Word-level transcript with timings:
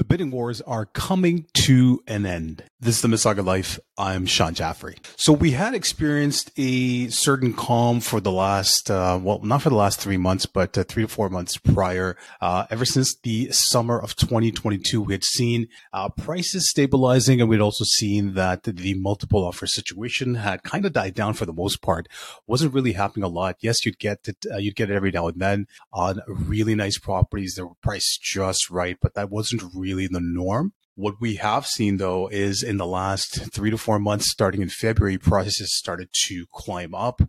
The 0.00 0.04
bidding 0.04 0.30
wars 0.30 0.62
are 0.62 0.86
coming 0.86 1.44
to 1.52 2.02
an 2.06 2.24
end. 2.24 2.64
This 2.82 2.96
is 2.96 3.02
the 3.02 3.08
Mississauga 3.08 3.44
Life. 3.44 3.78
I'm 3.98 4.24
Shan 4.24 4.54
Jaffrey. 4.54 4.96
So 5.16 5.34
we 5.34 5.50
had 5.50 5.74
experienced 5.74 6.50
a 6.56 7.08
certain 7.08 7.52
calm 7.52 8.00
for 8.00 8.22
the 8.22 8.32
last, 8.32 8.90
uh, 8.90 9.20
well, 9.22 9.40
not 9.42 9.60
for 9.60 9.68
the 9.68 9.76
last 9.76 10.00
three 10.00 10.16
months, 10.16 10.46
but 10.46 10.78
uh, 10.78 10.84
three 10.84 11.02
to 11.02 11.08
four 11.08 11.28
months 11.28 11.58
prior. 11.58 12.16
Uh, 12.40 12.64
ever 12.70 12.86
since 12.86 13.14
the 13.22 13.52
summer 13.52 14.00
of 14.00 14.16
2022, 14.16 15.02
we 15.02 15.12
had 15.12 15.24
seen 15.24 15.68
uh, 15.92 16.08
prices 16.08 16.70
stabilizing, 16.70 17.38
and 17.38 17.50
we'd 17.50 17.60
also 17.60 17.84
seen 17.84 18.32
that 18.32 18.62
the 18.62 18.94
multiple 18.94 19.44
offer 19.44 19.66
situation 19.66 20.36
had 20.36 20.62
kind 20.62 20.86
of 20.86 20.94
died 20.94 21.12
down 21.12 21.34
for 21.34 21.44
the 21.44 21.52
most 21.52 21.82
part. 21.82 22.08
wasn't 22.46 22.72
really 22.72 22.92
happening 22.92 23.24
a 23.24 23.28
lot. 23.28 23.56
Yes, 23.60 23.84
you'd 23.84 23.98
get 23.98 24.26
it, 24.26 24.46
uh, 24.50 24.56
you'd 24.56 24.74
get 24.74 24.90
it 24.90 24.96
every 24.96 25.10
now 25.10 25.28
and 25.28 25.38
then 25.38 25.66
on 25.92 26.22
really 26.26 26.74
nice 26.74 26.96
properties 26.96 27.56
that 27.56 27.66
were 27.66 27.74
priced 27.82 28.22
just 28.22 28.70
right, 28.70 28.96
but 29.02 29.12
that 29.16 29.28
wasn't 29.28 29.62
really 29.74 30.06
the 30.06 30.18
norm. 30.18 30.72
What 31.00 31.18
we 31.18 31.36
have 31.36 31.66
seen 31.66 31.96
though 31.96 32.28
is 32.28 32.62
in 32.62 32.76
the 32.76 32.84
last 32.84 33.54
three 33.54 33.70
to 33.70 33.78
four 33.78 33.98
months, 33.98 34.30
starting 34.30 34.60
in 34.60 34.68
February, 34.68 35.16
prices 35.16 35.74
started 35.74 36.10
to 36.26 36.44
climb 36.52 36.94
up. 36.94 37.22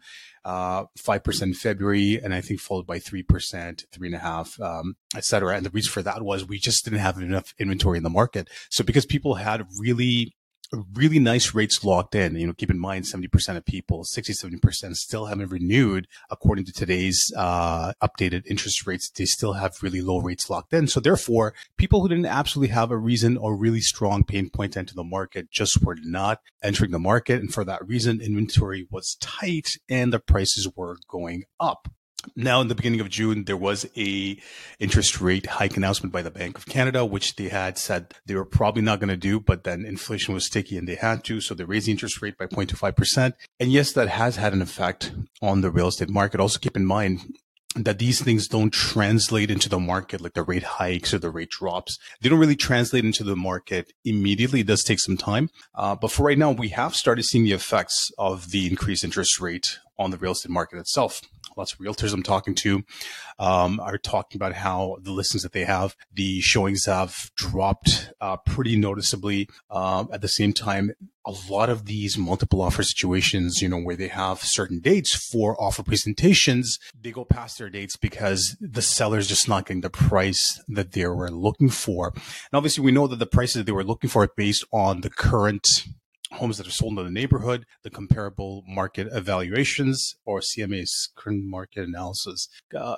Uh, 0.44 0.86
5% 1.00 1.42
in 1.42 1.54
February, 1.54 2.20
and 2.22 2.34
I 2.34 2.42
think 2.42 2.60
followed 2.60 2.86
by 2.86 3.00
3%, 3.00 3.86
three 3.92 4.08
and 4.08 4.16
a 4.16 4.20
half, 4.20 4.60
um, 4.60 4.96
et 5.16 5.24
cetera. 5.24 5.56
And 5.56 5.66
the 5.66 5.70
reason 5.70 5.92
for 5.92 6.02
that 6.02 6.22
was 6.22 6.46
we 6.46 6.60
just 6.60 6.84
didn't 6.84 7.00
have 7.00 7.18
enough 7.20 7.54
inventory 7.60 7.98
in 7.98 8.04
the 8.04 8.10
market. 8.10 8.50
So 8.70 8.84
because 8.84 9.06
people 9.06 9.36
had 9.36 9.66
really 9.80 10.36
really 10.94 11.20
nice 11.20 11.54
rates 11.54 11.84
locked 11.84 12.16
in. 12.16 12.36
You 12.36 12.48
know, 12.48 12.54
keep 12.54 12.72
in 12.72 12.80
mind 12.80 13.06
70% 13.06 13.58
of 13.58 13.66
people, 13.66 14.04
60, 14.04 14.34
70% 14.34 14.96
still 14.96 15.26
haven't 15.26 15.50
renewed 15.50 16.08
according 16.30 16.66
to 16.66 16.72
today's 16.72 17.32
uh, 17.36 17.94
updated 18.02 18.46
interest 18.48 18.88
rates. 18.88 19.10
They 19.10 19.26
still 19.26 19.54
have 19.54 19.74
really 19.82 20.02
low 20.02 20.20
rates 20.20 20.50
locked 20.50 20.74
in. 20.74 20.88
So 20.88 21.00
therefore, 21.00 21.54
people 21.78 22.02
who 22.02 22.10
didn't 22.10 22.26
absolutely 22.26 22.74
have 22.74 22.92
a 22.92 22.98
reason 22.98 23.38
or 23.38 23.56
really 23.56 23.82
strong 23.82 24.24
pain 24.24 24.50
point 24.50 24.74
to 24.74 24.80
enter 24.80 24.96
the 24.96 25.04
market 25.04 25.52
just 25.52 25.84
were 25.84 25.98
not 26.04 26.40
entering 26.64 26.92
the 26.92 27.00
market. 27.00 27.42
And 27.42 27.54
for 27.54 27.64
that 27.66 27.86
reason, 27.88 28.22
inventory 28.22 28.88
was 28.90 29.18
tight 29.20 29.72
and 29.90 30.14
the 30.14 30.20
prices 30.20 30.70
were 30.76 30.98
going 31.08 31.44
up. 31.60 31.90
Now, 32.36 32.62
in 32.62 32.68
the 32.68 32.76
beginning 32.76 33.02
of 33.02 33.10
June, 33.10 33.46
there 33.46 33.58
was 33.58 33.86
a 33.98 34.38
interest 34.80 35.22
rate 35.22 35.46
hike 35.46 35.78
announcement 35.78 36.14
by 36.14 36.22
the 36.22 36.32
Bank 36.32 36.58
of 36.58 36.66
Canada, 36.66 37.06
which 37.06 37.36
they 37.36 37.50
had 37.50 37.78
said 37.78 38.14
they 38.26 38.36
were 38.36 38.46
probably 38.46 38.82
not 38.82 39.00
going 39.00 39.10
to 39.10 39.18
do, 39.18 39.40
but 39.40 39.64
then 39.64 39.86
inflation 39.86 40.34
was 40.34 40.46
sticky 40.46 40.78
and 40.78 40.88
they 40.88 40.96
had 40.96 41.24
to. 41.26 41.42
So 41.42 41.54
they 41.54 41.64
raised 41.64 41.88
the 41.88 41.92
interest 41.92 42.22
rate 42.22 42.38
by 42.38 42.48
0.25%. 42.48 43.34
And 43.60 43.72
yes, 43.72 43.92
that 43.94 44.10
has 44.10 44.36
had 44.36 44.54
an 44.54 44.62
effect 44.62 45.12
on 45.42 45.62
the 45.62 45.72
real 45.72 45.88
estate 45.88 46.10
market. 46.10 46.40
Also 46.40 46.60
keep 46.60 46.76
in 46.76 46.86
mind, 46.86 47.38
that 47.76 48.00
these 48.00 48.22
things 48.22 48.50
don't 48.50 48.74
translate 48.74 49.50
into 49.50 49.70
the 49.70 49.80
market 49.80 50.20
like 50.20 50.34
the 50.34 50.44
rate 50.44 50.64
hikes 50.64 51.14
or 51.14 51.20
the 51.20 51.30
rate 51.30 51.50
drops. 51.50 51.98
They 52.20 52.28
don't 52.28 52.40
really 52.40 52.56
translate 52.56 53.06
into 53.06 53.24
the 53.24 53.36
market 53.36 53.94
immediately. 54.04 54.60
It 54.60 54.68
does 54.68 54.84
take 54.84 55.00
some 55.00 55.16
time. 55.16 55.50
Uh, 55.74 55.96
but 55.96 56.12
for 56.12 56.24
right 56.26 56.38
now, 56.38 56.52
we 56.52 56.70
have 56.70 56.96
started 56.96 57.24
seeing 57.24 57.46
the 57.46 57.54
effects 57.54 58.12
of 58.18 58.52
the 58.52 58.68
increased 58.68 59.06
interest 59.06 59.40
rate 59.40 59.80
on 59.98 60.12
the 60.12 60.18
real 60.18 60.34
estate 60.34 60.52
market 60.52 60.80
itself 60.80 61.22
lots 61.58 61.74
of 61.74 61.80
realtors 61.80 62.14
I'm 62.14 62.24
talking 62.24 62.56
to 62.56 62.84
um, 63.40 63.80
are 63.80 63.98
talking 63.98 64.38
about 64.38 64.54
how 64.54 64.98
the 65.02 65.12
listings 65.12 65.44
that 65.44 65.52
they 65.52 65.66
have, 65.66 65.96
the 66.14 66.42
showings 66.42 66.86
have 66.86 67.32
dropped 67.36 68.12
uh, 68.22 68.38
pretty 68.38 68.76
noticeably. 68.76 69.50
Um, 69.70 70.10
at 70.12 70.22
the 70.22 70.28
same 70.28 70.54
time, 70.54 70.92
a 71.26 71.34
lot 71.50 71.70
of 71.70 71.86
these 71.86 72.18
multiple 72.18 72.62
offer 72.62 72.84
situations, 72.84 73.62
you 73.62 73.70
know, 73.70 73.78
where 73.78 73.96
they 73.96 74.08
have 74.08 74.40
certain 74.40 74.80
dates 74.80 75.16
for 75.16 75.62
offer 75.62 75.84
presentations, 75.84 76.80
they 77.00 77.12
go 77.12 77.24
past 77.24 77.60
their 77.60 77.70
dates 77.70 77.96
because 77.96 78.58
the 78.60 78.82
seller's 78.82 79.28
just 79.28 79.48
not 79.48 79.66
getting 79.66 79.82
the 79.82 79.90
price 79.90 80.62
that 80.68 80.94
they 80.94 81.06
were 81.06 81.30
looking 81.30 81.70
for. 81.70 82.08
And 82.16 82.54
obviously, 82.54 82.84
we 82.84 82.92
know 82.92 83.08
that 83.08 83.20
the 83.20 83.26
prices 83.26 83.56
that 83.56 83.66
they 83.66 83.72
were 83.72 83.84
looking 83.84 84.10
for 84.10 84.24
are 84.24 84.32
based 84.36 84.66
on 84.72 85.02
the 85.02 85.10
current 85.10 85.68
homes 86.42 86.58
that 86.58 86.68
are 86.68 86.72
sold 86.72 86.98
in 86.98 87.06
the 87.06 87.12
neighborhood, 87.12 87.66
the 87.84 87.90
comparable 87.90 88.64
market 88.68 89.08
evaluations, 89.12 90.16
or 90.26 90.40
CMA's 90.40 91.10
current 91.16 91.46
market 91.46 91.88
analysis. 91.88 92.50
Uh, 92.76 92.96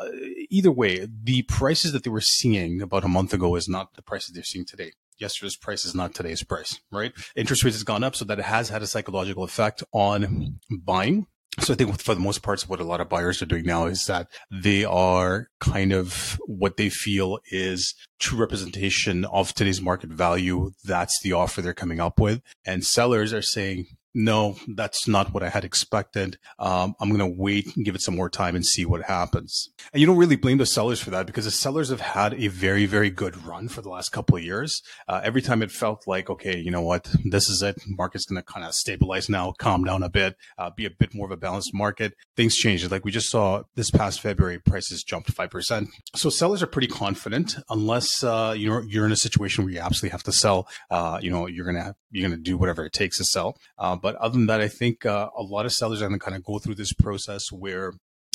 either 0.49 0.71
way, 0.71 1.05
the 1.23 1.41
prices 1.43 1.91
that 1.91 2.03
they 2.03 2.09
were 2.09 2.21
seeing 2.21 2.81
about 2.81 3.03
a 3.03 3.09
month 3.09 3.33
ago 3.33 3.55
is 3.55 3.67
not 3.67 3.95
the 3.95 4.01
prices 4.01 4.33
they're 4.33 4.43
seeing 4.43 4.65
today. 4.65 4.93
Yesterday's 5.17 5.57
price 5.57 5.85
is 5.85 5.93
not 5.93 6.15
today's 6.15 6.41
price, 6.41 6.79
right? 6.89 7.11
Interest 7.35 7.63
rates 7.63 7.75
has 7.75 7.83
gone 7.83 8.03
up, 8.03 8.15
so 8.15 8.25
that 8.25 8.39
has 8.39 8.69
had 8.69 8.81
a 8.81 8.87
psychological 8.87 9.43
effect 9.43 9.83
on 9.91 10.59
buying 10.71 11.27
so 11.59 11.73
I 11.73 11.75
think 11.75 12.01
for 12.01 12.15
the 12.15 12.21
most 12.21 12.41
parts, 12.41 12.67
what 12.67 12.79
a 12.79 12.83
lot 12.83 13.01
of 13.01 13.09
buyers 13.09 13.41
are 13.41 13.45
doing 13.45 13.65
now 13.65 13.85
is 13.85 14.05
that 14.07 14.27
they 14.51 14.83
are 14.85 15.49
kind 15.59 15.93
of 15.93 16.39
what 16.45 16.77
they 16.77 16.89
feel 16.89 17.39
is 17.51 17.93
true 18.19 18.39
representation 18.39 19.25
of 19.25 19.53
today's 19.53 19.81
market 19.81 20.09
value. 20.09 20.71
That's 20.83 21.19
the 21.21 21.33
offer 21.33 21.61
they're 21.61 21.73
coming 21.73 21.99
up 21.99 22.19
with. 22.19 22.41
And 22.65 22.85
sellers 22.85 23.33
are 23.33 23.41
saying, 23.41 23.85
no, 24.13 24.55
that's 24.67 25.07
not 25.07 25.33
what 25.33 25.43
I 25.43 25.49
had 25.49 25.65
expected. 25.65 26.37
Um, 26.59 26.95
I'm 26.99 27.09
going 27.09 27.19
to 27.19 27.41
wait 27.41 27.75
and 27.75 27.83
give 27.83 27.95
it 27.95 28.01
some 28.01 28.15
more 28.15 28.29
time 28.29 28.55
and 28.55 28.65
see 28.65 28.85
what 28.85 29.03
happens. 29.03 29.69
And 29.91 30.01
you 30.01 30.07
don't 30.07 30.17
really 30.17 30.35
blame 30.35 30.59
the 30.59 30.65
sellers 30.65 31.01
for 31.01 31.09
that 31.09 31.25
because 31.25 31.45
the 31.45 31.51
sellers 31.51 31.89
have 31.89 32.01
had 32.01 32.33
a 32.35 32.47
very, 32.47 32.85
very 32.85 33.09
good 33.09 33.43
run 33.45 33.67
for 33.67 33.81
the 33.81 33.89
last 33.89 34.09
couple 34.09 34.37
of 34.37 34.43
years. 34.43 34.81
Uh, 35.07 35.21
every 35.23 35.41
time 35.41 35.63
it 35.63 35.71
felt 35.71 36.07
like, 36.07 36.29
okay, 36.29 36.57
you 36.57 36.69
know 36.69 36.81
what, 36.81 37.09
this 37.25 37.49
is 37.49 37.61
it. 37.63 37.81
Market's 37.87 38.25
going 38.25 38.41
to 38.41 38.45
kind 38.45 38.65
of 38.65 38.75
stabilize 38.75 39.29
now, 39.29 39.53
calm 39.57 39.83
down 39.83 40.03
a 40.03 40.09
bit, 40.09 40.35
uh, 40.57 40.69
be 40.69 40.85
a 40.85 40.91
bit 40.91 41.15
more 41.15 41.25
of 41.25 41.31
a 41.31 41.37
balanced 41.37 41.73
market. 41.73 42.13
Things 42.37 42.55
changed. 42.55 42.89
Like 42.91 43.05
we 43.05 43.11
just 43.11 43.29
saw 43.29 43.63
this 43.75 43.89
past 43.89 44.21
February, 44.21 44.59
prices 44.59 45.03
jumped 45.03 45.35
5%. 45.35 45.87
So 46.15 46.29
sellers 46.29 46.61
are 46.61 46.67
pretty 46.67 46.87
confident 46.87 47.55
unless, 47.69 48.23
uh, 48.23 48.53
you 48.55 48.69
know, 48.69 48.81
you're 48.87 49.05
in 49.05 49.11
a 49.11 49.17
situation 49.17 49.63
where 49.63 49.73
you 49.73 49.79
absolutely 49.79 50.11
have 50.11 50.23
to 50.23 50.31
sell, 50.31 50.67
uh, 50.91 51.19
you 51.21 51.31
know, 51.31 51.47
you're 51.47 51.65
going 51.65 51.83
to, 51.83 51.95
you're 52.11 52.27
going 52.27 52.37
to 52.37 52.43
do 52.43 52.57
whatever 52.57 52.85
it 52.85 52.93
takes 52.93 53.17
to 53.17 53.25
sell. 53.25 53.57
Uh, 53.79 53.95
but 54.03 54.15
other 54.17 54.33
than 54.33 54.47
that, 54.47 54.59
I 54.59 54.67
think 54.67 55.05
uh, 55.05 55.29
a 55.35 55.41
lot 55.41 55.65
of 55.65 55.71
sellers 55.71 56.01
are 56.01 56.07
going 56.09 56.19
to 56.19 56.23
kind 56.23 56.35
of 56.35 56.43
go 56.43 56.59
through 56.59 56.75
this 56.75 56.91
process 56.91 57.51
where 57.51 57.93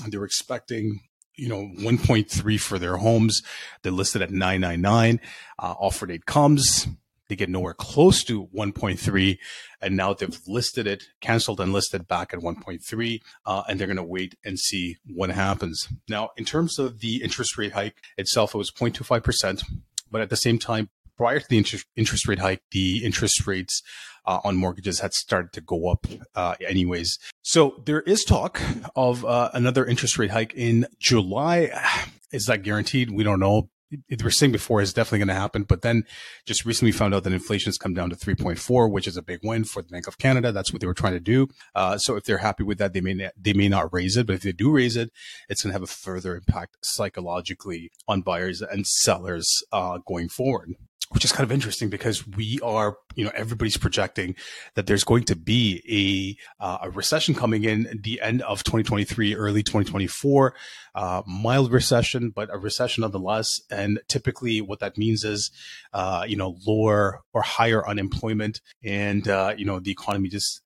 they're 0.08 0.24
expecting 0.24 1.00
you 1.36 1.48
know 1.48 1.70
1.3 1.78 2.60
for 2.60 2.78
their 2.78 2.96
homes. 2.96 3.42
They're 3.82 3.92
listed 3.92 4.22
at 4.22 4.30
999 4.30 5.20
uh, 5.58 5.74
offer 5.78 6.06
date 6.06 6.24
comes. 6.24 6.88
They 7.28 7.36
get 7.36 7.50
nowhere 7.50 7.74
close 7.74 8.24
to 8.24 8.46
1.3 8.46 9.38
and 9.82 9.94
now 9.94 10.14
they've 10.14 10.40
listed 10.46 10.86
it 10.86 11.04
canceled 11.20 11.60
and 11.60 11.74
listed 11.74 12.08
back 12.08 12.32
at 12.32 12.40
1.3 12.40 13.20
uh, 13.44 13.62
and 13.68 13.78
they're 13.78 13.86
going 13.86 13.98
to 13.98 14.02
wait 14.02 14.34
and 14.42 14.58
see 14.58 14.96
what 15.06 15.28
happens. 15.28 15.88
Now 16.08 16.30
in 16.38 16.46
terms 16.46 16.78
of 16.78 17.00
the 17.00 17.22
interest 17.22 17.58
rate 17.58 17.72
hike 17.72 17.96
itself 18.16 18.54
it 18.54 18.58
was 18.58 18.70
0.25% 18.70 19.62
but 20.10 20.22
at 20.22 20.30
the 20.30 20.36
same 20.36 20.58
time 20.58 20.88
prior 21.18 21.40
to 21.40 21.48
the 21.48 21.58
interest, 21.58 21.84
interest 21.96 22.26
rate 22.26 22.38
hike 22.38 22.62
the 22.70 23.04
interest 23.04 23.46
rates 23.46 23.82
uh, 24.24 24.40
on 24.44 24.56
mortgages 24.56 25.00
had 25.00 25.14
started 25.14 25.52
to 25.54 25.60
go 25.60 25.90
up 25.90 26.06
uh, 26.34 26.54
anyways. 26.66 27.18
So 27.42 27.82
there 27.86 28.02
is 28.02 28.24
talk 28.24 28.60
of 28.94 29.24
uh, 29.24 29.50
another 29.54 29.84
interest 29.84 30.18
rate 30.18 30.30
hike 30.30 30.54
in 30.54 30.86
July. 31.00 31.70
Is 32.30 32.44
that 32.44 32.62
guaranteed? 32.62 33.10
We 33.10 33.24
don't 33.24 33.40
know. 33.40 33.70
It, 34.10 34.22
we're 34.22 34.28
saying 34.28 34.52
before 34.52 34.82
is 34.82 34.92
definitely 34.92 35.20
going 35.20 35.28
to 35.28 35.34
happen, 35.34 35.62
but 35.62 35.80
then 35.80 36.02
just 36.44 36.66
recently 36.66 36.92
found 36.92 37.14
out 37.14 37.24
that 37.24 37.32
inflation 37.32 37.70
has 37.70 37.78
come 37.78 37.94
down 37.94 38.10
to 38.10 38.16
3.4, 38.16 38.92
which 38.92 39.06
is 39.06 39.16
a 39.16 39.22
big 39.22 39.40
win 39.42 39.64
for 39.64 39.80
the 39.80 39.88
Bank 39.88 40.06
of 40.06 40.18
Canada. 40.18 40.52
That's 40.52 40.74
what 40.74 40.82
they 40.82 40.86
were 40.86 40.92
trying 40.92 41.14
to 41.14 41.20
do. 41.20 41.48
Uh, 41.74 41.96
so 41.96 42.14
if 42.16 42.24
they're 42.24 42.36
happy 42.36 42.64
with 42.64 42.76
that, 42.76 42.92
they 42.92 43.00
may 43.00 43.14
not, 43.14 43.32
they 43.40 43.54
may 43.54 43.66
not 43.66 43.90
raise 43.94 44.18
it, 44.18 44.26
but 44.26 44.34
if 44.34 44.42
they 44.42 44.52
do 44.52 44.70
raise 44.70 44.94
it, 44.94 45.10
it's 45.48 45.62
going 45.62 45.70
to 45.70 45.74
have 45.74 45.82
a 45.82 45.86
further 45.86 46.36
impact 46.36 46.76
psychologically 46.82 47.90
on 48.06 48.20
buyers 48.20 48.60
and 48.60 48.86
sellers 48.86 49.62
uh, 49.72 50.00
going 50.06 50.28
forward 50.28 50.74
which 51.10 51.24
is 51.24 51.32
kind 51.32 51.44
of 51.44 51.52
interesting 51.52 51.88
because 51.88 52.26
we 52.26 52.60
are, 52.62 52.96
you 53.14 53.24
know, 53.24 53.30
everybody's 53.34 53.76
projecting 53.76 54.34
that 54.74 54.86
there's 54.86 55.04
going 55.04 55.24
to 55.24 55.36
be 55.36 56.36
a, 56.60 56.62
uh, 56.62 56.78
a 56.82 56.90
recession 56.90 57.34
coming 57.34 57.64
in 57.64 58.00
the 58.02 58.20
end 58.20 58.42
of 58.42 58.62
2023, 58.64 59.34
early 59.34 59.62
2024, 59.62 60.54
uh, 60.94 61.22
mild 61.26 61.72
recession, 61.72 62.30
but 62.30 62.48
a 62.52 62.58
recession 62.58 63.02
nonetheless. 63.02 63.60
And 63.70 64.00
typically 64.08 64.60
what 64.60 64.80
that 64.80 64.98
means 64.98 65.24
is, 65.24 65.50
uh, 65.92 66.24
you 66.28 66.36
know, 66.36 66.56
lower 66.66 67.22
or 67.32 67.42
higher 67.42 67.86
unemployment 67.86 68.60
and, 68.84 69.26
uh, 69.28 69.54
you 69.56 69.64
know, 69.64 69.78
the 69.78 69.90
economy 69.90 70.28
just, 70.28 70.60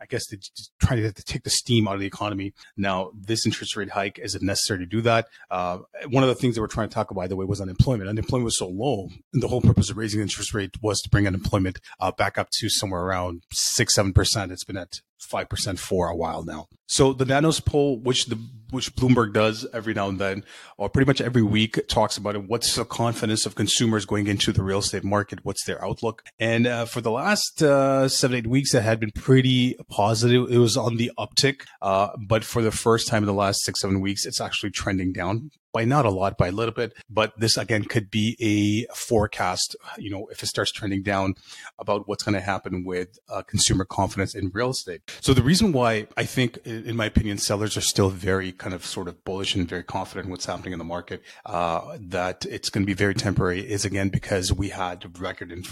I 0.00 0.06
guess 0.06 0.26
they're 0.26 0.40
trying 0.80 1.02
to 1.02 1.12
take 1.12 1.44
the 1.44 1.50
steam 1.50 1.86
out 1.86 1.94
of 1.94 2.00
the 2.00 2.06
economy. 2.06 2.54
Now, 2.76 3.10
this 3.14 3.46
interest 3.46 3.76
rate 3.76 3.90
hike 3.90 4.18
is 4.18 4.34
it 4.34 4.42
necessary 4.42 4.80
to 4.80 4.86
do 4.86 5.00
that? 5.02 5.28
Uh, 5.50 5.78
one 6.08 6.22
of 6.22 6.28
the 6.28 6.34
things 6.34 6.54
that 6.54 6.60
we're 6.60 6.66
trying 6.66 6.88
to 6.88 6.94
talk 6.94 7.10
about, 7.10 7.22
by 7.22 7.28
the 7.28 7.36
way, 7.36 7.44
was 7.44 7.60
unemployment. 7.60 8.08
Unemployment 8.08 8.44
was 8.44 8.58
so 8.58 8.68
low, 8.68 9.08
and 9.32 9.42
the 9.42 9.48
whole 9.48 9.60
purpose 9.76 9.90
of 9.90 9.98
raising 9.98 10.22
interest 10.22 10.54
rate 10.54 10.74
was 10.80 11.02
to 11.02 11.10
bring 11.10 11.26
unemployment 11.26 11.80
uh, 12.00 12.10
back 12.10 12.38
up 12.38 12.48
to 12.50 12.70
somewhere 12.70 13.02
around 13.02 13.42
six, 13.52 13.94
seven 13.94 14.14
percent. 14.14 14.50
It's 14.50 14.64
been 14.64 14.78
at 14.78 15.00
5% 15.20 15.78
for 15.78 16.08
a 16.08 16.16
while 16.16 16.44
now. 16.44 16.66
So 16.86 17.12
the 17.12 17.24
Nanos 17.24 17.60
poll, 17.60 17.98
which 17.98 18.26
the 18.26 18.38
which 18.70 18.94
Bloomberg 18.96 19.32
does 19.32 19.64
every 19.72 19.94
now 19.94 20.08
and 20.08 20.18
then, 20.18 20.44
or 20.76 20.88
pretty 20.88 21.06
much 21.06 21.20
every 21.20 21.42
week, 21.42 21.86
talks 21.88 22.16
about 22.16 22.34
it. 22.34 22.48
What's 22.48 22.74
the 22.74 22.84
confidence 22.84 23.46
of 23.46 23.54
consumers 23.54 24.04
going 24.04 24.26
into 24.26 24.52
the 24.52 24.62
real 24.62 24.80
estate 24.80 25.04
market? 25.04 25.44
What's 25.44 25.64
their 25.64 25.82
outlook? 25.84 26.24
And 26.40 26.66
uh, 26.66 26.84
for 26.84 27.00
the 27.00 27.10
last 27.12 27.62
uh, 27.62 28.08
seven 28.08 28.36
eight 28.36 28.46
weeks, 28.46 28.74
it 28.74 28.82
had 28.82 29.00
been 29.00 29.12
pretty 29.12 29.76
positive. 29.88 30.50
It 30.50 30.58
was 30.58 30.76
on 30.76 30.96
the 30.96 31.12
uptick, 31.18 31.62
uh, 31.80 32.08
but 32.26 32.44
for 32.44 32.62
the 32.62 32.72
first 32.72 33.08
time 33.08 33.22
in 33.22 33.26
the 33.26 33.32
last 33.32 33.62
six 33.62 33.80
seven 33.80 34.00
weeks, 34.00 34.26
it's 34.26 34.40
actually 34.40 34.70
trending 34.70 35.12
down 35.12 35.50
by 35.72 35.84
not 35.84 36.06
a 36.06 36.10
lot, 36.10 36.38
by 36.38 36.48
a 36.48 36.52
little 36.52 36.72
bit. 36.74 36.94
But 37.08 37.38
this 37.38 37.56
again 37.56 37.84
could 37.84 38.10
be 38.10 38.36
a 38.40 38.92
forecast, 38.94 39.76
you 39.98 40.10
know, 40.10 40.26
if 40.30 40.42
it 40.42 40.46
starts 40.46 40.72
trending 40.72 41.02
down 41.02 41.34
about 41.78 42.08
what's 42.08 42.24
going 42.24 42.34
to 42.34 42.40
happen 42.40 42.84
with 42.84 43.18
uh, 43.28 43.42
consumer 43.42 43.84
confidence 43.84 44.34
in 44.34 44.50
real 44.54 44.70
estate. 44.70 45.02
So 45.20 45.34
the 45.34 45.42
reason 45.42 45.72
why 45.72 46.06
I 46.16 46.24
think, 46.24 46.58
in 46.64 46.96
my 46.96 47.06
opinion, 47.06 47.38
sellers 47.38 47.76
are 47.76 47.82
still 47.82 48.10
very 48.10 48.52
kind 48.52 48.74
of 48.74 48.84
sort 48.84 49.08
of 49.08 49.24
bullish 49.24 49.54
and 49.54 49.68
very 49.68 49.82
confident 49.82 50.26
in 50.26 50.30
what's 50.30 50.46
happening 50.46 50.72
in 50.72 50.78
the 50.78 50.84
market, 50.84 51.22
uh, 51.44 51.96
that 52.00 52.44
it's 52.46 52.70
going 52.70 52.82
to 52.82 52.86
be 52.86 52.94
very 52.94 53.14
temporary 53.14 53.60
is 53.60 53.84
again 53.84 54.08
because 54.08 54.52
we 54.52 54.68
had 54.68 55.20
record 55.20 55.52
in, 55.52 55.64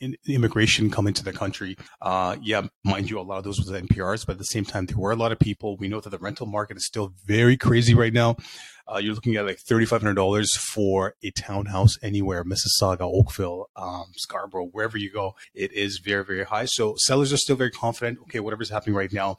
in 0.00 0.16
immigration 0.26 0.90
come 0.90 1.06
into 1.06 1.24
the 1.24 1.32
country. 1.32 1.76
Uh, 2.00 2.36
yeah, 2.40 2.66
mind 2.84 3.10
you, 3.10 3.18
a 3.18 3.22
lot 3.22 3.38
of 3.38 3.44
those 3.44 3.58
was 3.58 3.70
NPRs, 3.70 4.26
but 4.26 4.32
at 4.32 4.38
the 4.38 4.44
same 4.44 4.64
time, 4.64 4.86
there 4.86 4.98
were 4.98 5.12
a 5.12 5.16
lot 5.16 5.32
of 5.32 5.38
people. 5.38 5.76
We 5.76 5.88
know 5.88 6.00
that 6.00 6.10
the 6.10 6.18
rental 6.18 6.46
market 6.46 6.76
is 6.76 6.86
still 6.86 7.12
very 7.24 7.56
crazy 7.56 7.94
right 7.94 8.12
now. 8.12 8.36
Uh, 8.88 8.98
you're 8.98 9.14
looking 9.14 9.36
at 9.36 9.44
like 9.44 9.58
$3,500 9.58 10.56
for 10.56 11.14
a 11.22 11.30
townhouse 11.30 11.98
anywhere, 12.02 12.44
Mississauga, 12.44 13.00
Oakville, 13.00 13.68
um, 13.76 14.06
Scarborough, 14.16 14.66
wherever 14.66 14.96
you 14.96 15.10
go. 15.10 15.34
It 15.54 15.72
is 15.72 15.98
very, 15.98 16.24
very 16.24 16.44
high. 16.44 16.66
So 16.66 16.94
sellers 16.96 17.32
are 17.32 17.36
still 17.36 17.56
very 17.56 17.70
confident. 17.70 18.18
Okay, 18.22 18.40
whatever's 18.40 18.70
happening 18.70 18.94
right 18.94 19.12
now 19.12 19.38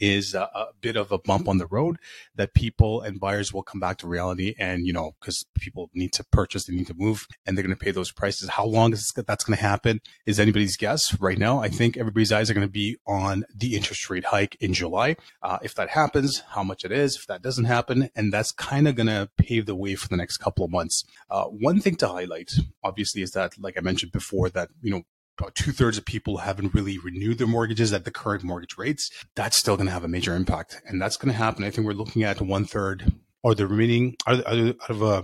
is 0.00 0.34
a, 0.34 0.42
a 0.54 0.68
bit 0.80 0.96
of 0.96 1.12
a 1.12 1.18
bump 1.18 1.48
on 1.48 1.58
the 1.58 1.66
road 1.66 1.98
that 2.34 2.54
people 2.54 3.02
and 3.02 3.20
buyers 3.20 3.52
will 3.52 3.62
come 3.62 3.80
back 3.80 3.98
to 3.98 4.06
reality. 4.06 4.54
And, 4.58 4.86
you 4.86 4.92
know, 4.92 5.12
because 5.20 5.44
people 5.58 5.90
need 5.94 6.12
to 6.14 6.24
purchase, 6.24 6.64
they 6.64 6.74
need 6.74 6.86
to 6.86 6.94
move, 6.94 7.26
and 7.44 7.56
they're 7.56 7.64
going 7.64 7.76
to 7.76 7.84
pay 7.84 7.90
those 7.90 8.12
prices. 8.12 8.48
How 8.48 8.64
long 8.64 8.92
is 8.92 9.12
that's 9.26 9.44
going 9.44 9.56
to 9.56 9.62
happen 9.62 10.00
is 10.24 10.40
anybody's 10.40 10.76
guess. 10.76 11.18
Right 11.20 11.38
now, 11.38 11.60
I 11.60 11.68
think 11.68 11.96
everybody's 11.96 12.32
eyes 12.32 12.50
are 12.50 12.54
going 12.54 12.66
to 12.66 12.72
be 12.72 12.96
on 13.06 13.44
the 13.54 13.76
interest 13.76 14.08
rate 14.08 14.24
hike 14.24 14.56
in 14.60 14.72
July. 14.72 15.16
Uh, 15.42 15.58
if 15.62 15.74
that 15.74 15.90
happens, 15.90 16.42
how 16.50 16.62
much 16.62 16.84
it 16.84 16.92
is. 16.92 17.16
If 17.16 17.26
that 17.26 17.42
doesn't 17.42 17.66
happen, 17.66 18.10
and 18.14 18.32
that's 18.32 18.52
kind 18.52 18.85
kind 18.86 18.98
of 18.98 19.06
going 19.06 19.26
to 19.26 19.30
pave 19.36 19.66
the 19.66 19.74
way 19.74 19.94
for 19.94 20.08
the 20.08 20.16
next 20.16 20.38
couple 20.38 20.64
of 20.64 20.70
months. 20.70 21.04
Uh, 21.30 21.44
one 21.44 21.80
thing 21.80 21.96
to 21.96 22.08
highlight, 22.08 22.52
obviously, 22.84 23.22
is 23.22 23.32
that, 23.32 23.54
like 23.58 23.76
I 23.76 23.80
mentioned 23.80 24.12
before, 24.12 24.48
that, 24.50 24.70
you 24.80 24.90
know, 24.90 25.02
about 25.38 25.54
two 25.54 25.72
thirds 25.72 25.98
of 25.98 26.04
people 26.04 26.38
haven't 26.38 26.72
really 26.72 26.98
renewed 26.98 27.38
their 27.38 27.46
mortgages 27.46 27.92
at 27.92 28.04
the 28.04 28.10
current 28.10 28.42
mortgage 28.42 28.78
rates. 28.78 29.10
That's 29.34 29.56
still 29.56 29.76
going 29.76 29.86
to 29.86 29.92
have 29.92 30.04
a 30.04 30.08
major 30.08 30.34
impact. 30.34 30.80
And 30.86 31.00
that's 31.00 31.16
going 31.16 31.32
to 31.32 31.38
happen. 31.38 31.64
I 31.64 31.70
think 31.70 31.86
we're 31.86 31.92
looking 31.92 32.22
at 32.22 32.40
one 32.40 32.64
third 32.64 33.12
or 33.42 33.54
the 33.54 33.66
remaining 33.66 34.16
out 34.26 34.40
of, 34.40 34.76
of 34.88 35.02
uh, 35.02 35.22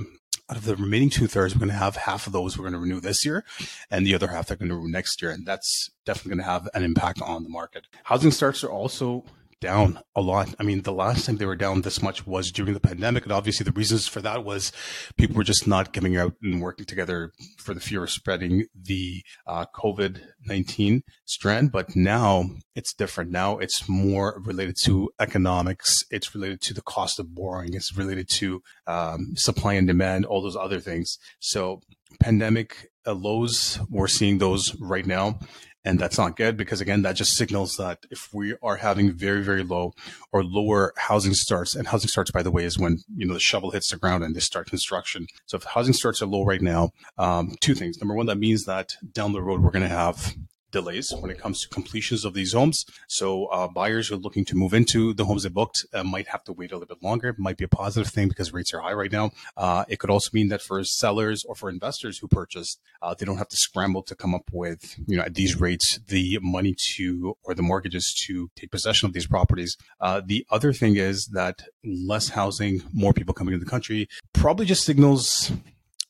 out 0.51 0.57
of 0.57 0.65
the 0.65 0.77
remaining 0.77 1.09
two 1.09 1.27
thirds, 1.27 1.55
we're 1.55 1.61
going 1.61 1.71
to 1.71 1.75
have 1.75 1.97
half 1.97 2.27
of 2.27 2.35
those 2.35 2.59
we're 2.59 2.65
going 2.65 2.75
to 2.75 2.79
renew 2.79 3.01
this 3.01 3.25
year, 3.25 3.43
and 3.91 4.07
the 4.07 4.15
other 4.15 4.29
half 4.29 4.49
they're 4.49 4.57
going 4.57 4.69
to 4.69 4.75
renew 4.75 4.91
next 4.91 5.23
year, 5.23 5.31
and 5.31 5.47
that's 5.47 5.91
definitely 6.05 6.31
going 6.31 6.45
to 6.45 6.51
have 6.51 6.69
an 6.75 6.83
impact 6.83 7.23
on 7.23 7.43
the 7.43 7.49
market. 7.49 7.87
Housing 8.05 8.31
starts 8.31 8.63
are 8.63 8.71
also 8.71 9.25
down 9.63 9.99
a 10.15 10.21
lot. 10.21 10.55
I 10.59 10.65
mean, 10.65 10.83
the 10.83 10.93
last 10.93 11.25
time 11.25 11.39
they 11.39 11.47
were 11.47 11.57
down 11.57 11.81
this 11.81 12.03
much 12.03 12.27
was 12.27 12.53
during 12.53 12.75
the 12.75 12.81
pandemic. 12.81 13.23
And 13.23 13.33
obviously, 13.33 13.65
the 13.65 13.73
reasons 13.73 14.07
for 14.07 14.21
that 14.21 14.45
was 14.45 14.73
people 15.17 15.37
were 15.37 15.45
just 15.45 15.67
not 15.67 15.95
coming 15.95 16.19
out 16.19 16.35
and 16.43 16.61
working 16.61 16.85
together 16.85 17.33
for 17.57 17.73
the 17.73 17.81
fear 17.81 18.03
of 18.03 18.11
spreading 18.11 18.67
the 18.75 19.23
uh, 19.47 19.65
COVID 19.75 20.21
19 20.45 21.03
strand. 21.25 21.73
But 21.73 21.97
now 21.97 22.51
it's 22.75 22.93
different. 22.93 23.31
Now 23.31 23.59
it's 23.59 23.89
more 23.89 24.43
related 24.45 24.77
to 24.85 25.11
economics, 25.21 26.05
it's 26.11 26.35
related 26.35 26.61
to 26.63 26.75
the 26.75 26.83
cost 26.83 27.19
of 27.19 27.35
borrowing, 27.35 27.75
it's 27.75 27.97
related 27.97 28.29
to 28.31 28.63
um, 28.87 29.35
supply 29.37 29.75
and 29.75 29.87
demand, 29.87 30.27
all 30.27 30.43
those 30.43 30.57
other 30.57 30.81
things. 30.81 31.19
So, 31.39 31.81
pandemic 32.21 32.91
uh, 33.07 33.15
lows, 33.15 33.79
we're 33.89 34.09
seeing 34.09 34.39
those 34.39 34.77
right 34.81 35.07
now. 35.07 35.39
And 35.85 35.99
that's 35.99 36.19
not 36.19 36.37
good 36.37 36.57
because 36.57 36.81
again, 36.81 37.03
that 37.03 37.17
just 37.17 37.37
signals 37.37 37.77
that 37.77 38.07
if 38.11 38.33
we 38.33 38.55
are 38.63 38.77
having 38.77 39.13
very, 39.13 39.43
very 39.43 39.63
low 39.63 39.95
or 40.33 40.45
lower 40.45 40.93
housing 40.97 41.35
starts, 41.35 41.75
and 41.75 41.89
housing 41.89 42.09
starts, 42.09 42.31
by 42.31 42.43
the 42.43 42.51
way, 42.51 42.65
is 42.65 42.79
when, 42.79 42.99
you 43.17 43.27
know, 43.27 43.35
the 43.35 43.41
shovel 43.41 43.73
hits 43.73 43.91
the 43.91 43.97
ground 43.97 44.23
and 44.23 44.37
they 44.37 44.41
start 44.41 44.69
construction. 44.69 45.27
So 45.47 45.57
if 45.57 45.65
housing 45.65 45.95
starts 45.95 46.23
are 46.23 46.27
low 46.27 46.45
right 46.45 46.63
now, 46.63 46.91
um, 47.19 47.57
two 47.61 47.75
things. 47.75 47.99
Number 48.01 48.15
one, 48.15 48.27
that 48.27 48.39
means 48.39 48.65
that 48.65 48.93
down 49.13 49.33
the 49.33 49.43
road, 49.43 49.61
we're 49.63 49.71
going 49.71 49.83
to 49.83 49.89
have 49.89 50.37
delays 50.73 51.13
when 51.21 51.31
it 51.31 51.39
comes 51.39 51.61
to 51.61 51.69
completions 51.69 52.25
of 52.25 52.35
these 52.35 52.53
homes. 52.53 52.85
So 53.09 53.47
uh, 53.47 53.69
buyers 53.69 54.09
who 54.09 54.17
are 54.17 54.19
looking 54.19 54.45
to 54.47 54.57
move 54.57 54.75
into 54.75 55.15
the 55.15 55.25
homes 55.25 55.45
they 55.45 55.49
booked 55.49 55.87
uh, 55.93 56.03
might 56.03 56.29
have 56.29 56.43
to 56.45 56.53
wait 56.53 56.73
a 56.73 56.77
little 56.77 56.95
bit 56.95 57.03
longer. 57.03 57.29
It 57.29 57.39
might 57.39 57.57
be 57.57 57.65
a 57.65 57.69
positive 57.69 58.11
thing 58.13 58.29
because 58.29 58.53
rates 58.53 58.75
are 58.75 58.81
high 58.81 58.93
right 58.93 59.13
now. 59.13 59.31
Uh, 59.57 59.85
it 59.89 59.99
could 59.99 60.11
also 60.11 60.31
mean 60.33 60.49
that 60.49 60.63
for 60.63 60.83
sellers 60.83 61.45
or 61.45 61.55
for 61.55 61.69
investors 61.69 62.19
who 62.19 62.29
purchased, 62.29 62.81
uh, 63.03 63.15
they 63.15 63.25
don't 63.25 63.39
have 63.39 63.49
to 63.49 63.57
scramble 63.57 64.03
to 64.03 64.15
come 64.15 64.35
up 64.35 64.51
with, 64.53 64.97
you 65.07 65.17
know, 65.17 65.23
at 65.23 65.35
these 65.35 65.61
rates, 65.61 66.01
the 66.09 66.39
money 66.43 66.75
to 66.95 67.37
or 67.45 67.55
the 67.55 67.63
mortgages 67.63 68.15
to 68.27 68.51
take 68.57 68.71
possession 68.71 69.07
of 69.07 69.13
these 69.13 69.27
properties. 69.27 69.77
Uh, 70.01 70.21
the 70.25 70.47
other 70.51 70.73
thing 70.73 70.97
is 70.97 71.27
that 71.29 71.63
less 71.85 72.31
housing, 72.31 72.83
more 72.93 73.13
people 73.13 73.35
coming 73.35 73.55
into 73.55 73.65
the 73.65 73.71
country 73.71 74.09
probably 74.33 74.67
just 74.67 74.85
signals 74.85 75.53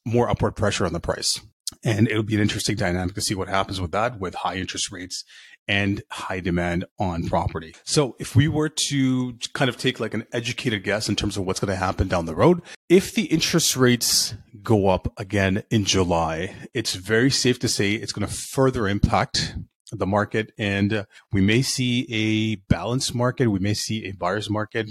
more 0.04 0.28
upward 0.28 0.56
pressure 0.56 0.86
on 0.86 0.92
the 0.92 1.00
price. 1.00 1.40
And 1.84 2.08
it'll 2.08 2.22
be 2.22 2.34
an 2.34 2.40
interesting 2.40 2.76
dynamic 2.76 3.14
to 3.14 3.20
see 3.20 3.34
what 3.34 3.48
happens 3.48 3.80
with 3.80 3.92
that 3.92 4.20
with 4.20 4.34
high 4.34 4.56
interest 4.56 4.92
rates 4.92 5.24
and 5.68 6.02
high 6.10 6.40
demand 6.40 6.84
on 6.98 7.26
property. 7.28 7.74
So 7.84 8.16
if 8.18 8.34
we 8.34 8.48
were 8.48 8.68
to 8.88 9.38
kind 9.52 9.68
of 9.68 9.76
take 9.76 10.00
like 10.00 10.14
an 10.14 10.26
educated 10.32 10.84
guess 10.84 11.08
in 11.08 11.16
terms 11.16 11.36
of 11.36 11.44
what's 11.44 11.60
going 11.60 11.72
to 11.72 11.76
happen 11.76 12.08
down 12.08 12.26
the 12.26 12.34
road, 12.34 12.62
if 12.88 13.14
the 13.14 13.24
interest 13.24 13.76
rates 13.76 14.34
go 14.62 14.88
up 14.88 15.12
again 15.16 15.62
in 15.70 15.84
July, 15.84 16.54
it's 16.74 16.94
very 16.94 17.30
safe 17.30 17.58
to 17.60 17.68
say 17.68 17.92
it's 17.92 18.12
going 18.12 18.26
to 18.26 18.32
further 18.32 18.88
impact 18.88 19.56
the 19.94 20.06
market 20.06 20.52
and 20.56 20.92
uh, 20.94 21.04
we 21.32 21.42
may 21.42 21.60
see 21.60 22.06
a 22.10 22.56
balanced 22.72 23.14
market. 23.14 23.48
We 23.48 23.58
may 23.58 23.74
see 23.74 24.06
a 24.06 24.12
buyer's 24.12 24.48
market 24.48 24.88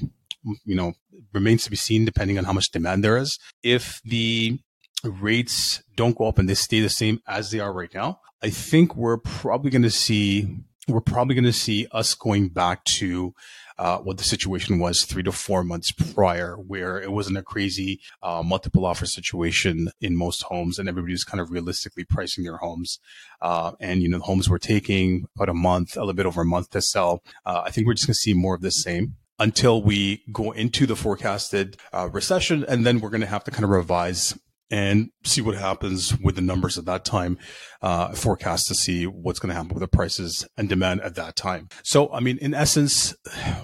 you 0.65 0.75
know, 0.75 0.93
remains 1.33 1.63
to 1.63 1.69
be 1.69 1.75
seen 1.75 2.05
depending 2.05 2.37
on 2.37 2.45
how 2.45 2.53
much 2.53 2.71
demand 2.71 3.03
there 3.03 3.17
is. 3.17 3.37
If 3.63 4.01
the 4.03 4.59
rates 5.03 5.83
don't 5.95 6.17
go 6.17 6.27
up 6.27 6.37
and 6.37 6.47
they 6.47 6.53
stay 6.53 6.79
the 6.79 6.89
same 6.89 7.21
as 7.27 7.51
they 7.51 7.59
are 7.59 7.73
right 7.73 7.93
now, 7.93 8.19
I 8.43 8.49
think 8.49 8.95
we're 8.95 9.17
probably 9.17 9.69
going 9.69 9.83
to 9.83 9.91
see 9.91 10.63
we're 10.87 11.01
probably 11.01 11.35
going 11.35 11.45
to 11.45 11.53
see 11.53 11.87
us 11.91 12.15
going 12.15 12.49
back 12.49 12.83
to 12.83 13.33
uh, 13.77 13.97
what 13.99 14.17
the 14.17 14.23
situation 14.23 14.79
was 14.79 15.05
three 15.05 15.23
to 15.23 15.31
four 15.31 15.63
months 15.63 15.91
prior, 15.91 16.55
where 16.55 17.01
it 17.01 17.11
wasn't 17.11 17.37
a 17.37 17.41
crazy 17.41 17.99
uh, 18.21 18.43
multiple 18.43 18.85
offer 18.85 19.05
situation 19.05 19.89
in 20.01 20.15
most 20.15 20.43
homes, 20.43 20.77
and 20.77 20.89
everybody 20.89 21.13
was 21.13 21.23
kind 21.23 21.41
of 21.41 21.51
realistically 21.51 22.03
pricing 22.03 22.43
their 22.43 22.57
homes. 22.57 22.99
Uh, 23.41 23.71
and 23.79 24.01
you 24.01 24.09
know, 24.09 24.19
homes 24.19 24.49
were 24.49 24.59
taking 24.59 25.27
about 25.35 25.49
a 25.49 25.53
month, 25.53 25.95
a 25.95 26.01
little 26.01 26.13
bit 26.13 26.25
over 26.25 26.41
a 26.41 26.45
month 26.45 26.69
to 26.71 26.81
sell. 26.81 27.23
Uh, 27.45 27.61
I 27.65 27.71
think 27.71 27.87
we're 27.87 27.93
just 27.93 28.07
going 28.07 28.13
to 28.13 28.19
see 28.19 28.33
more 28.33 28.55
of 28.55 28.61
the 28.61 28.71
same 28.71 29.15
until 29.39 29.81
we 29.81 30.23
go 30.31 30.51
into 30.51 30.85
the 30.85 30.95
forecasted 30.95 31.77
uh, 31.93 32.09
recession, 32.11 32.63
and 32.67 32.85
then 32.85 32.99
we're 32.99 33.09
going 33.09 33.21
to 33.21 33.27
have 33.27 33.43
to 33.45 33.51
kind 33.51 33.63
of 33.63 33.71
revise 33.71 34.37
and 34.71 35.09
see 35.25 35.41
what 35.41 35.55
happens 35.55 36.17
with 36.19 36.35
the 36.35 36.41
numbers 36.41 36.77
at 36.77 36.85
that 36.85 37.03
time, 37.03 37.37
uh, 37.81 38.13
forecast 38.13 38.67
to 38.67 38.73
see 38.73 39.05
what's 39.05 39.37
going 39.37 39.49
to 39.49 39.55
happen 39.55 39.73
with 39.73 39.81
the 39.81 39.87
prices 39.87 40.47
and 40.57 40.69
demand 40.69 41.01
at 41.01 41.15
that 41.15 41.35
time. 41.35 41.67
So, 41.83 42.11
I 42.13 42.21
mean, 42.21 42.37
in 42.37 42.53
essence, 42.53 43.13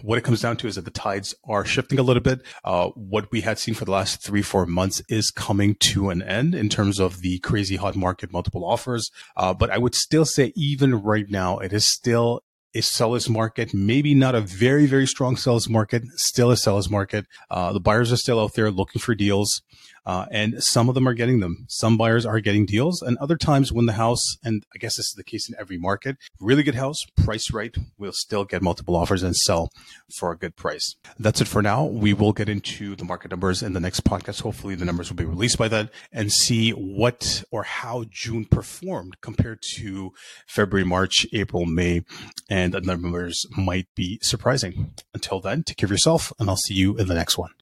what 0.02 0.18
it 0.18 0.24
comes 0.24 0.42
down 0.42 0.58
to 0.58 0.68
is 0.68 0.76
that 0.76 0.86
the 0.86 0.92
tides 0.92 1.34
are 1.46 1.66
shifting 1.66 1.98
a 1.98 2.04
little 2.04 2.22
bit. 2.22 2.42
Uh, 2.64 2.90
what 2.90 3.32
we 3.32 3.42
had 3.42 3.58
seen 3.58 3.74
for 3.74 3.86
the 3.86 3.92
last 3.92 4.22
three, 4.22 4.42
four 4.42 4.66
months 4.66 5.02
is 5.08 5.32
coming 5.32 5.76
to 5.80 6.10
an 6.10 6.22
end 6.22 6.54
in 6.54 6.68
terms 6.68 7.00
of 7.00 7.22
the 7.22 7.40
crazy 7.40 7.78
hot 7.78 7.96
market, 7.96 8.32
multiple 8.32 8.66
offers. 8.66 9.10
Uh, 9.38 9.54
but 9.54 9.70
I 9.70 9.78
would 9.78 9.96
still 9.96 10.26
say 10.26 10.52
even 10.56 11.02
right 11.02 11.30
now, 11.30 11.60
it 11.60 11.72
is 11.72 11.88
still 11.88 12.44
a 12.76 12.82
seller's 12.82 13.30
market, 13.30 13.74
maybe 13.74 14.14
not 14.14 14.36
a 14.36 14.42
very, 14.42 14.86
very 14.86 15.08
strong 15.08 15.36
seller's 15.36 15.70
market, 15.70 16.04
still 16.16 16.52
a 16.52 16.58
seller's 16.58 16.90
market. 16.90 17.26
Uh, 17.50 17.74
the 17.74 17.80
buyers 17.80 18.12
are 18.12 18.18
still 18.18 18.40
out 18.40 18.54
there 18.54 18.70
looking 18.70 19.00
for 19.00 19.16
deals. 19.16 19.62
Uh, 20.08 20.26
and 20.32 20.64
some 20.64 20.88
of 20.88 20.96
them 20.96 21.06
are 21.06 21.14
getting 21.14 21.42
them. 21.42 21.66
Some 21.68 21.98
buyers 21.98 22.26
are 22.26 22.40
getting 22.40 22.66
deals, 22.66 23.02
and 23.02 23.18
other 23.18 23.36
times 23.36 23.74
when 23.74 23.88
the 23.88 23.94
house, 23.94 24.38
and 24.42 24.66
I 24.74 24.78
guess 24.78 24.96
this 24.96 25.08
is 25.08 25.16
the 25.18 25.24
case 25.24 25.50
in 25.50 25.56
every 25.60 25.78
market, 25.78 26.16
really 26.40 26.64
good 26.64 26.76
house, 26.76 27.00
price 27.18 27.52
right, 27.52 27.76
we'll 27.98 28.14
still 28.14 28.46
get 28.46 28.62
multiple 28.62 28.96
offers 28.96 29.22
and 29.22 29.36
sell 29.36 29.70
for 30.18 30.32
a 30.32 30.38
good 30.38 30.56
price. 30.56 30.96
That's 31.20 31.42
it 31.42 31.48
for 31.50 31.62
now. 31.62 31.84
We 31.84 32.14
will 32.14 32.32
get 32.32 32.48
into 32.48 32.96
the 32.96 33.04
market 33.04 33.32
numbers 33.32 33.62
in 33.62 33.74
the 33.74 33.82
next 33.82 34.06
podcast. 34.06 34.44
Hopefully, 34.44 34.76
the 34.76 34.86
numbers 34.86 35.10
will 35.10 35.18
be 35.18 35.26
released 35.26 35.58
by 35.58 35.68
then 35.68 35.90
and 36.14 36.32
see 36.32 36.72
what 36.72 37.44
or 37.52 37.64
how 37.64 38.06
June 38.10 38.46
performed 38.46 39.18
compared 39.20 39.62
to 39.76 40.14
February, 40.48 40.86
March, 40.86 41.28
April, 41.34 41.66
May, 41.66 42.06
and 42.50 42.74
the 42.74 42.80
numbers 42.80 43.46
might 43.58 43.88
be 43.94 44.20
surprising. 44.22 44.94
Until 45.14 45.42
then, 45.42 45.64
take 45.64 45.76
care 45.76 45.88
of 45.88 45.92
yourself, 45.92 46.32
and 46.40 46.50
I'll 46.50 46.56
see 46.56 46.76
you 46.76 46.96
in 46.96 47.08
the 47.08 47.14
next 47.14 47.38
one. 47.38 47.52